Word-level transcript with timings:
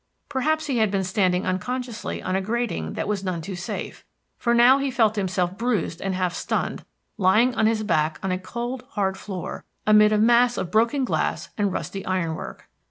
Perhaps 0.29 0.65
he 0.65 0.79
had 0.79 0.89
been 0.89 1.03
standing 1.03 1.45
unconsciously 1.45 2.23
on 2.23 2.35
a 2.35 2.41
grating 2.41 2.93
that 2.93 3.07
was 3.07 3.23
none 3.23 3.39
too 3.39 3.55
safe, 3.55 4.03
for 4.39 4.51
now 4.55 4.79
he 4.79 4.89
felt 4.89 5.15
himself 5.15 5.55
bruised 5.59 6.01
and 6.01 6.15
half 6.15 6.33
stunned, 6.33 6.83
lying 7.19 7.53
on 7.53 7.67
his 7.67 7.83
back 7.83 8.17
on 8.23 8.31
a 8.31 8.39
cold, 8.39 8.83
hard 8.93 9.15
floor, 9.15 9.63
amid 9.85 10.11
a 10.11 10.17
mass 10.17 10.57
of 10.57 10.71
broken 10.71 11.05
glass 11.05 11.49
and 11.55 11.71
rusty 11.71 12.03
ironwork. 12.03 12.67